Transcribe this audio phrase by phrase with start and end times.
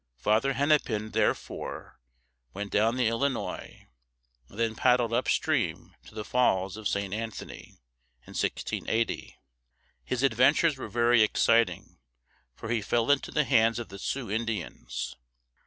[0.17, 1.99] Father Hennepin, therefore,
[2.55, 3.87] went down the Illinois,
[4.49, 7.13] and then paddled upstream to the Falls of St.
[7.13, 7.57] An´tho ny,
[8.25, 9.37] in 1680.
[10.03, 11.99] His adventures were very exciting,
[12.55, 15.15] for he fell into the hands of the Sioux (soo) Indians.